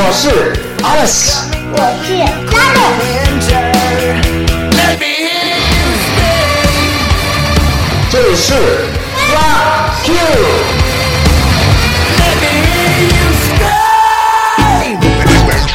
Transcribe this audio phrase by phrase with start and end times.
[0.00, 0.28] 我是
[0.80, 1.42] Alice，
[1.72, 2.14] 我是
[2.54, 2.56] 拉
[4.96, 5.02] 蕾，
[8.08, 8.54] 这里是
[9.34, 10.14] Rock You。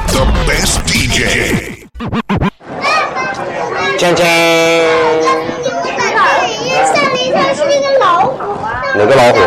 [0.08, 1.20] The best DJ.
[3.98, 4.24] 锵锵，
[6.00, 6.00] 吓
[6.32, 8.32] 了一跳，是那个老虎，
[8.96, 9.38] 哪个老虎？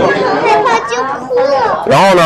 [0.45, 0.93] 害怕就
[1.25, 1.85] 哭了。
[1.87, 2.21] 然后呢？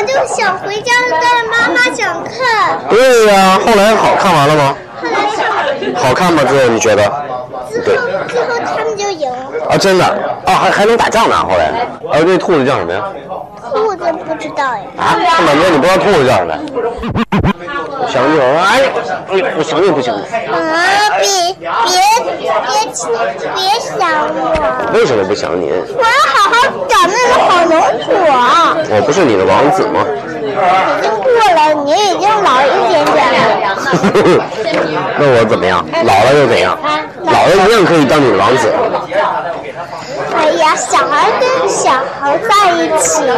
[0.00, 2.78] 我们就想回家，但是妈妈想看。
[2.88, 4.74] 对呀、后来好看完了吗？
[4.98, 5.44] 后来上
[6.02, 6.42] 好看吗？
[6.42, 7.02] 之后你觉得？
[7.70, 7.84] 之后，
[8.26, 9.68] 最后他们就赢了。
[9.68, 10.04] 啊，真的
[10.46, 11.36] 啊，还还能打仗呢。
[11.36, 11.66] 后来，
[12.10, 13.04] 啊，那兔子叫什么呀？
[13.70, 14.80] 兔子不知道呀。
[14.96, 16.58] 啊，看半天你不知道兔子叫什么呀？
[18.08, 18.80] 想你了，哎，
[19.28, 20.10] 哎我想你不行。
[20.14, 20.18] 啊，
[21.20, 21.92] 别别
[22.40, 22.48] 别
[23.54, 24.00] 别想
[24.32, 25.70] 我，为什么不想你？
[25.70, 26.56] 我要好好
[26.88, 27.78] 找那个好龙
[28.08, 28.16] 果。
[28.92, 30.04] 我不是你的王子吗？
[30.42, 33.38] 已经过了，你已经老一点点了。
[35.18, 35.84] 那我怎么样？
[36.04, 36.76] 老了又怎样？
[37.22, 38.72] 老了一样可以当你的王子。
[40.36, 43.32] 哎呀，小孩跟小孩在一起呀。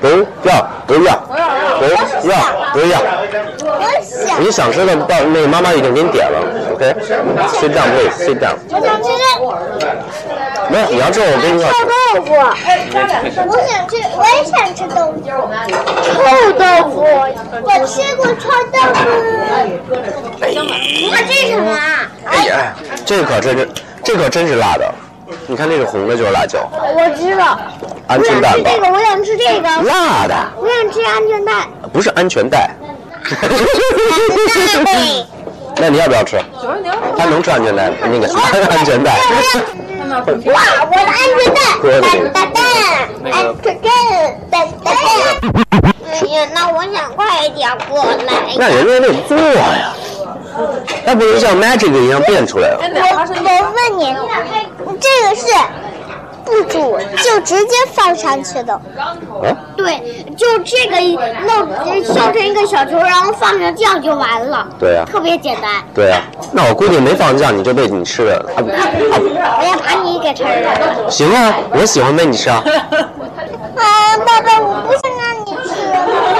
[0.00, 0.06] 不
[0.48, 1.16] 要，不要，
[1.78, 1.84] 不
[2.28, 2.36] 要，
[2.72, 3.00] 不要。
[3.60, 6.38] 我想，你想吃的，到那个妈妈已经给你点了
[6.72, 8.16] ，OK？Sit down, please.
[8.24, 8.56] Sit down.
[8.70, 9.22] 我想吃这。
[10.70, 11.68] 没有，你要吃我给你臭。
[12.14, 15.14] 豆腐，我想吃，我也想吃豆腐。
[16.04, 16.06] 臭
[16.52, 16.96] 豆腐，
[17.62, 19.00] 我吃过臭豆腐。
[21.10, 21.76] 哇，这是什么啊？
[22.26, 22.74] 哎呀，
[23.04, 23.68] 这可真是，
[24.04, 24.94] 这可真是辣的。
[25.46, 27.58] 你看那个红的就是辣椒，我知道。
[28.08, 31.52] 鹌我想鹑蛋吧吃这，个，我想吃这个，辣的，我想吃安全带。
[31.92, 32.70] 不是安全带。
[35.76, 36.40] 那你要不要吃？
[37.16, 37.96] 他能吃安全带吗？
[38.02, 38.40] 那个什么
[38.70, 39.12] 安全带？
[39.12, 41.60] 哇，我的安全带，
[42.00, 42.62] 蛋蛋蛋，
[43.24, 43.26] 鹌
[43.62, 43.92] 鹑蛋，
[44.50, 44.86] 蛋蛋。
[46.10, 48.56] 哎呀，那我想快一点过来。
[48.56, 49.92] 那人家得做呀，
[51.04, 52.78] 那不能像 magic 一样变出来了。
[52.80, 52.86] 我
[53.44, 54.02] 我问你，
[54.98, 55.42] 这个是
[56.48, 58.72] 不煮就直接放上去的？
[58.72, 59.14] 啊？
[59.76, 60.02] 对，
[60.36, 60.98] 就这个
[61.46, 64.66] 弄削成一个小球，然后放上酱就完了。
[64.78, 65.70] 对呀特别简单。
[65.94, 66.20] 对呀、
[66.52, 68.44] 那我估计没放酱，你就被你吃了。
[68.56, 71.10] 我要把你给吃了。
[71.10, 72.62] 行啊，我喜欢被你吃啊。
[72.64, 75.68] 啊，爸爸，我不想让你吃。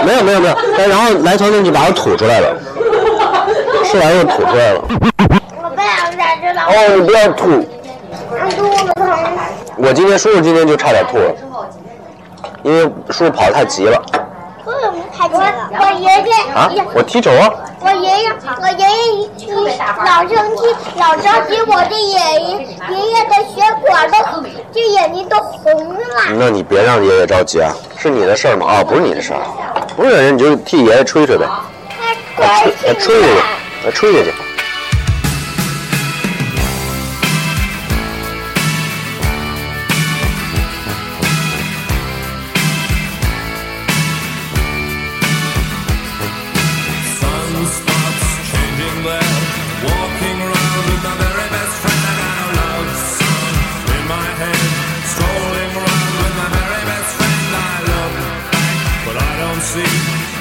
[0.05, 2.57] 没有没有没有，哎然后来头呢，你把我吐出来了，
[3.85, 4.81] 吃完又吐出来了。
[5.63, 7.65] 我不想再吃了，哦，你不要吐。
[9.81, 11.33] 我今天叔叔今天就差点吐了，
[12.65, 14.03] 因为叔叔跑得太急了
[14.67, 15.71] 为什么太急了？
[15.71, 16.69] 我爷爷啊！
[16.95, 17.51] 我踢球啊！
[17.81, 20.67] 我爷爷，我爷爷一踢老生气，
[20.99, 24.43] 老着急，我的爷爷爷爷的血管都，
[24.73, 26.01] 这眼睛都红了。
[26.37, 28.67] 那你别让爷爷着急啊，是你的事儿吗？
[28.67, 29.41] 啊，不是你的事儿，
[29.97, 31.47] 不是人你就替爷爷吹吹呗，
[32.37, 33.21] 吹来吹
[33.85, 34.35] 来吹下去。
[59.69, 59.93] See.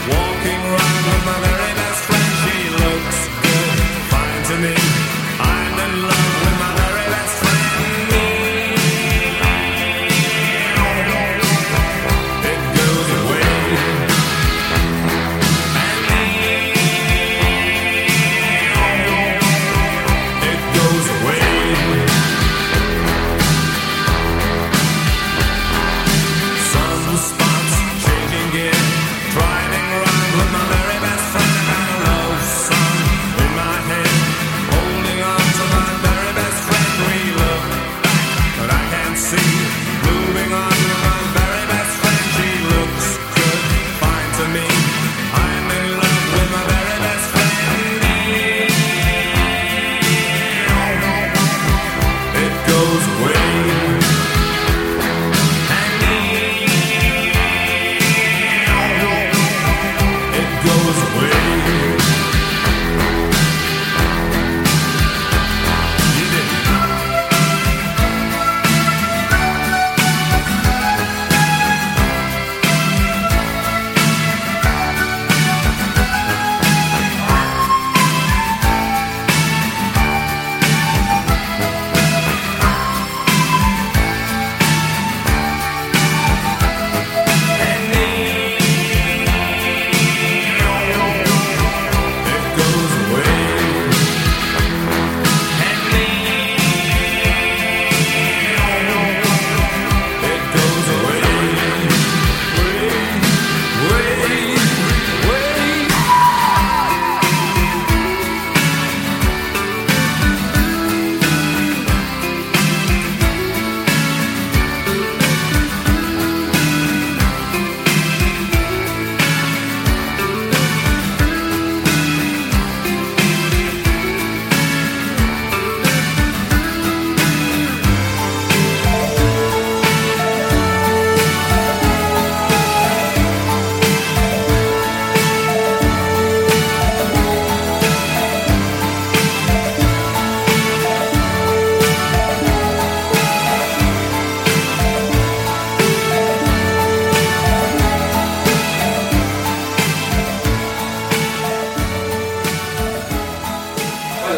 [0.07, 2.31] Walking around with my very best friend.
[2.43, 3.77] She looks good,
[4.11, 4.96] fine to me.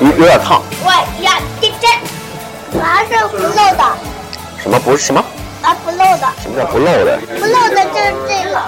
[0.01, 0.91] 有有点烫，我
[1.21, 1.89] 要地震，
[2.71, 3.83] 我还是不漏的，
[4.61, 5.23] 什么不是什么？
[5.61, 7.19] 啊不漏的，什么叫不漏的？
[7.37, 8.61] 不漏的就是这个，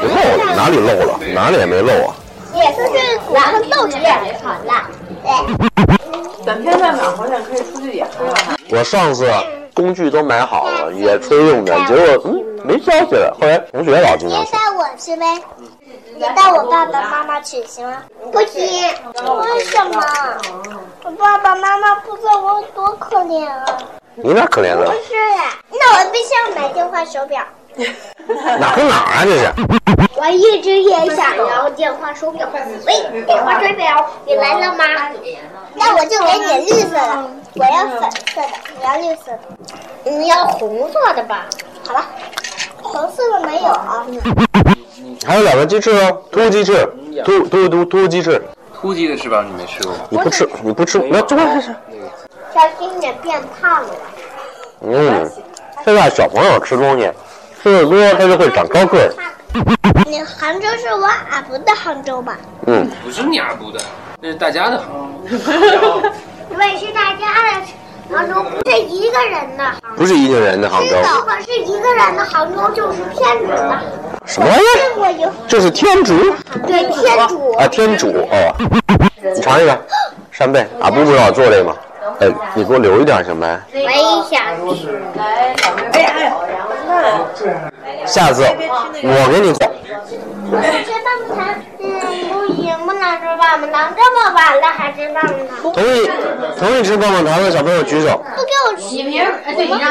[0.00, 0.14] 不漏
[0.44, 1.20] 了，哪里漏了？
[1.32, 2.14] 哪里也没漏啊。
[2.52, 4.88] 也是这土上漏着点好了。
[5.22, 8.56] 对，咱天在哪儿好像可以出去野炊了。
[8.70, 9.30] 我上次
[9.72, 13.36] 工具都买好了，野炊用的，结果嗯没消息了。
[13.40, 15.26] 后来同学老经常说，你带我去呗，
[16.20, 18.02] 你带我爸爸妈妈去行吗？
[18.30, 20.02] 不行，为什么？
[21.02, 23.64] 我爸爸妈妈不在，我多可怜啊！
[24.16, 24.84] 你哪可怜了？
[24.84, 24.92] 不？
[25.08, 27.42] 是呀，那我必须要买电话手表。
[28.58, 29.50] 哪 跟哪儿啊这是？
[30.20, 32.46] 我一直也想要电话手表。
[32.86, 34.84] 喂，电话手表，你来了吗？
[35.72, 38.48] 那我就给你绿色的，我要粉色的，
[38.78, 41.46] 你要绿色的，你要红色的吧？
[41.86, 42.04] 好了，
[42.90, 44.04] 红色的没有啊。
[45.26, 46.88] 还有两个鸡翅哦，秃鸡翅，
[47.24, 48.42] 秃秃秃秃鸡翅，
[48.74, 49.94] 秃鸡的翅膀你没吃过？
[50.08, 51.74] 你不吃你不吃，来这这是。
[52.52, 53.90] 小心点变胖了。
[54.82, 55.30] 嗯，
[55.84, 57.08] 现在小朋友吃东西
[57.62, 59.12] 吃的多，他就会长高个儿。
[60.06, 62.36] 你杭州是我俺不的杭州吧？
[62.66, 63.80] 嗯，不是你阿布的，
[64.20, 66.02] 那是大家的杭州。
[66.50, 67.66] 因为是大家的
[68.10, 69.64] 杭州，不是一个人的。
[69.96, 73.80] 不是一个人的杭州，如果是一个人的杭州，就是天主的。
[74.26, 74.74] 什么玩意儿？
[74.76, 76.14] 见过有这是天竺
[76.66, 77.52] 对天主。
[77.52, 78.52] 啊，天主哦。
[79.34, 79.78] 你尝一个，
[80.32, 81.76] 扇贝，阿布不知道做这个吗？
[82.20, 83.60] 哎，你给我留一点行呗？
[83.72, 83.88] 我也
[84.28, 84.42] 想
[87.34, 87.56] 吃。
[88.06, 88.42] 下次
[89.02, 89.70] 我给你做。
[90.50, 91.84] 吃棒棒糖，嗯，
[92.90, 96.10] 不能吃棒棒糖，这么晚了还吃棒棒糖，同意
[96.58, 98.20] 同意吃棒棒糖的小朋友举手。
[98.34, 98.80] 不给我吃。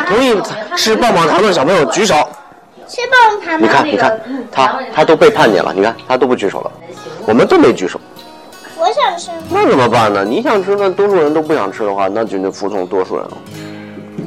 [0.06, 0.38] 同意
[0.75, 2.15] 吃棒棒糖的小朋友举手。
[2.89, 3.62] 吃棒棒糖吗？
[3.62, 4.20] 你看，你看，
[4.51, 6.72] 他他都背叛你了，你看他都不举手了，
[7.25, 8.01] 我们都没举手，
[8.77, 9.32] 我想吃。
[9.50, 10.25] 那怎么办呢？
[10.25, 13.38] 你想吃，那多数人都不想吃的话，那就得服从多数人了。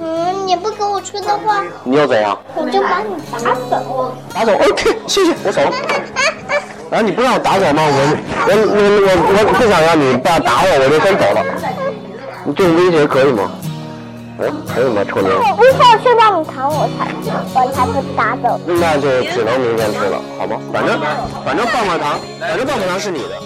[0.01, 2.39] 嗯，你不给我吃的话，你要怎样？
[2.55, 3.39] 我就把你打
[3.69, 4.15] 走。
[4.33, 5.73] 打走？OK，谢谢，我走了。
[6.93, 7.81] 然后你不让我打走吗？
[7.89, 7.89] 我
[8.45, 11.41] 我我我我不想让你爸打我，我就先走了。
[12.45, 13.51] 你这种威胁可以吗？
[14.39, 15.03] 哎，还有吗？
[15.09, 15.33] 臭妞？
[15.41, 17.09] 我不想吃棒棒糖，我才
[17.55, 18.61] 我才不打走。
[18.67, 20.61] 那就只能明天吃了，好吗？
[20.71, 21.01] 反正
[21.43, 23.41] 反正棒棒糖，反正棒棒糖是你的。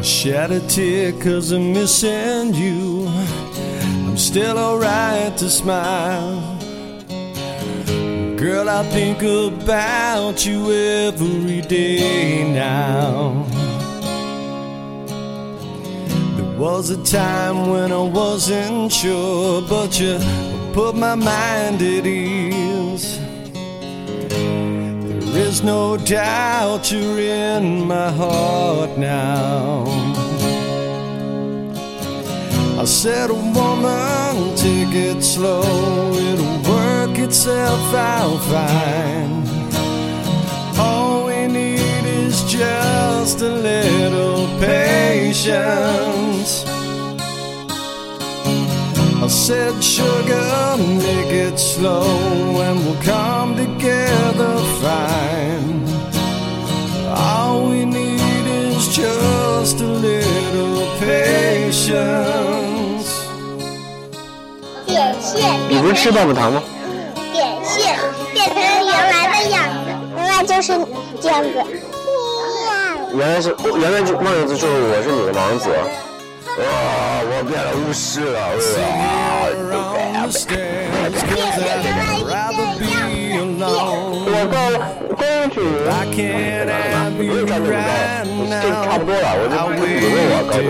[0.00, 3.10] Shed a tear cause I'm missing you.
[4.06, 6.38] I'm still alright to smile.
[8.50, 13.46] Girl, I think about you every day now.
[16.36, 20.18] There was a time when I wasn't sure, but you
[20.72, 23.20] put my mind at ease.
[24.28, 29.84] There is no doubt you're in my heart now.
[32.80, 36.09] I said, a woman, take it slow,
[37.29, 39.43] itself out fine.
[40.79, 46.65] All we need is just a little patience.
[49.23, 55.85] I said, sugar, make it slow and we'll come together fine.
[57.09, 62.35] All we need is just a little patience.
[64.85, 66.61] 点线你不是吃棒棒糖吗？
[68.48, 68.56] 变成
[68.86, 70.72] 原来的样子，原来就是
[71.20, 71.52] 这样子。
[73.12, 74.00] 原来是，哦原来
[74.46, 75.68] 子就是我是你的王子。
[76.58, 76.62] 哇，
[77.22, 78.38] 我变了巫师了！
[78.80, 78.82] 哇
[80.24, 82.86] the，stairs, cause I'd rather be
[83.36, 84.24] alone.
[84.26, 84.56] 我告
[85.16, 85.56] 公主
[85.88, 87.88] ，I can't have 不用穿这么高，
[88.62, 90.68] 这差不.多了，我就不比我高多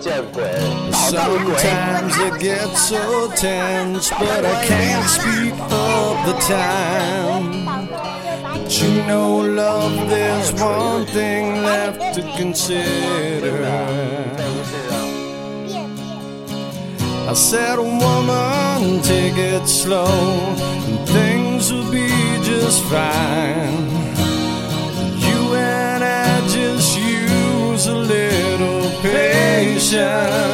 [0.00, 0.42] 见鬼！
[0.90, 1.54] 捣蛋鬼！
[1.54, 7.66] Sometimes it gets so tense, but I can't speak of the time.
[8.42, 13.64] But you know, love, there's one thing left to consider.
[17.28, 20.06] I said, woman, take it slow,
[20.86, 22.10] and things will be
[22.42, 23.88] just fine.
[25.18, 28.25] You and I just use a little
[29.01, 30.47] patience.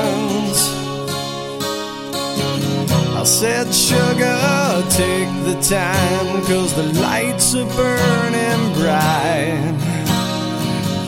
[3.16, 9.78] I said, sugar, take the time, cause the lights are burning bright.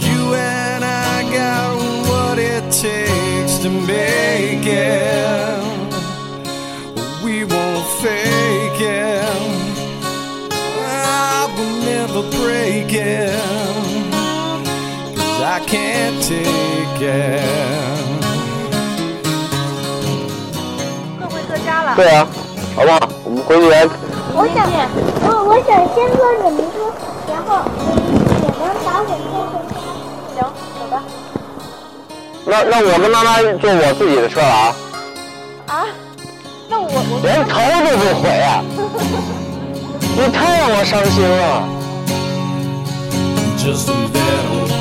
[0.08, 1.76] You and I got
[2.10, 5.66] what it takes to make it.
[7.24, 9.66] We won't fake it.
[10.52, 13.95] I will never break it.
[15.48, 17.44] I can't take it.
[21.20, 21.96] 各回各家了。
[21.96, 22.28] 对啊，
[22.75, 23.08] 好不好？
[23.24, 23.88] 我们回去来，
[24.34, 24.66] 我想，
[25.22, 26.75] 我我想先坐你们车，
[27.30, 29.08] 然后你们把我送
[29.54, 29.78] 回家。
[30.34, 30.38] 行，
[30.80, 30.94] 走吧。
[32.48, 34.75] 那那我跟妈妈坐我自己的车了啊。
[35.68, 35.86] 啊，
[36.68, 36.90] 那我
[37.22, 37.54] 连头
[37.86, 38.64] 都不回啊！
[40.18, 41.70] 你太让我伤心了。
[43.58, 44.75] Just that old